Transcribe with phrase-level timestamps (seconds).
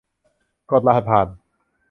[0.71, 1.27] กดรหัสผ่าน